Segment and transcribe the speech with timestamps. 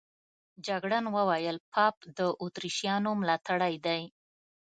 [0.67, 4.01] جګړن وویل پاپ د اتریشیانو ملاتړی دی.